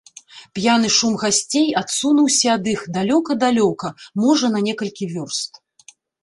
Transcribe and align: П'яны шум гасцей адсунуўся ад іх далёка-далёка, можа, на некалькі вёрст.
П'яны 0.59 0.87
шум 0.93 1.17
гасцей 1.23 1.67
адсунуўся 1.81 2.47
ад 2.61 2.69
іх 2.73 2.81
далёка-далёка, 2.95 3.93
можа, 4.25 4.51
на 4.57 4.63
некалькі 4.71 5.11
вёрст. 5.13 5.63